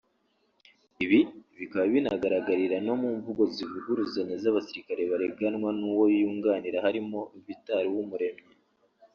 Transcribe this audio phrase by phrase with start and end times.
[1.03, 1.19] ibi
[1.59, 8.43] bikaba binagaragarira no mu mvugo zivuguruzanya z’abasirikare bareganwa nuwo yunganira harimo Vital Uwumuremyi